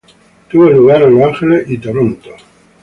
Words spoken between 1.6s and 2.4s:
y Toronto.